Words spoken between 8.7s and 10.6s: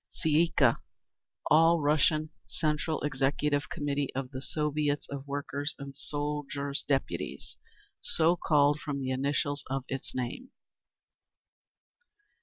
from the initials of its name.